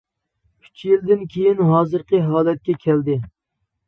[0.67, 3.19] ئۈچ يىلدىن كېيىن ھازىرقى ھالەتكە كەلدى.